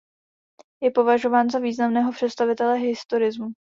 Je 0.81 0.91
považován 0.91 1.49
za 1.49 1.59
významného 1.59 2.11
představitele 2.11 2.77
historismu. 2.77 3.47